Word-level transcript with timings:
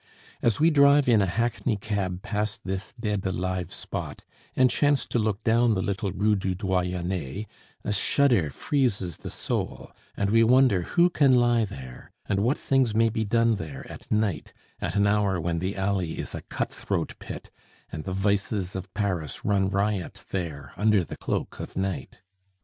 As 0.41 0.59
we 0.59 0.71
drive 0.71 1.07
in 1.07 1.21
a 1.21 1.27
hackney 1.27 1.77
cab 1.77 2.23
past 2.23 2.61
this 2.63 2.91
dead 2.99 3.23
alive 3.23 3.71
spot, 3.71 4.23
and 4.55 4.67
chance 4.71 5.05
to 5.05 5.19
look 5.19 5.43
down 5.43 5.75
the 5.75 5.81
little 5.83 6.11
Rue 6.11 6.35
du 6.35 6.55
Doyenne, 6.55 7.45
a 7.83 7.93
shudder 7.93 8.49
freezes 8.49 9.17
the 9.17 9.29
soul, 9.29 9.91
and 10.17 10.31
we 10.31 10.43
wonder 10.43 10.81
who 10.81 11.11
can 11.11 11.35
lie 11.35 11.65
there, 11.65 12.11
and 12.27 12.39
what 12.39 12.57
things 12.57 12.95
may 12.95 13.09
be 13.09 13.23
done 13.23 13.57
there 13.57 13.85
at 13.91 14.09
night, 14.11 14.53
at 14.79 14.95
an 14.95 15.05
hour 15.05 15.39
when 15.39 15.59
the 15.59 15.75
alley 15.75 16.17
is 16.17 16.33
a 16.33 16.41
cut 16.41 16.73
throat 16.73 17.13
pit, 17.19 17.51
and 17.91 18.03
the 18.03 18.11
vices 18.11 18.75
of 18.75 18.91
Paris 18.95 19.45
run 19.45 19.69
riot 19.69 20.25
there 20.31 20.73
under 20.77 21.03
the 21.03 21.15
cloak 21.17 21.59
of 21.59 21.75
night. 21.75 22.21